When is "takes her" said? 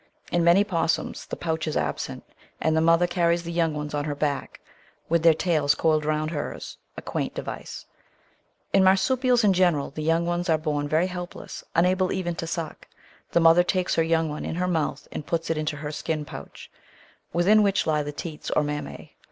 13.63-14.01